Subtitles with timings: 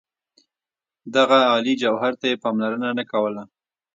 [1.15, 3.43] دغه عالي جوهر ته یې پاملرنه نه کوله.